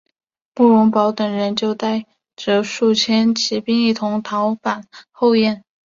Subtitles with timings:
[0.55, 5.63] 慕容宝等人就带着数千骑兵一同逃返后燕。